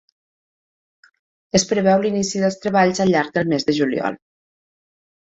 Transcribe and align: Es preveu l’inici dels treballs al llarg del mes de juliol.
Es 1.59 1.65
preveu 1.71 2.01
l’inici 2.05 2.41
dels 2.43 2.57
treballs 2.63 3.01
al 3.05 3.11
llarg 3.17 3.35
del 3.35 3.51
mes 3.53 3.67
de 3.69 3.75
juliol. 3.81 4.17